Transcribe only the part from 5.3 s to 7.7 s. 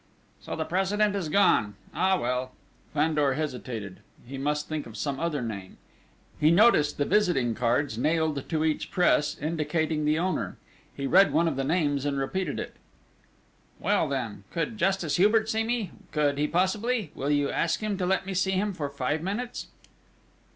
name. He noticed the visiting